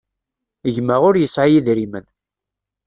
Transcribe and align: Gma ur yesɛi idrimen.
Gma 0.75 0.95
ur 1.07 1.15
yesɛi 1.17 1.51
idrimen. 1.57 2.05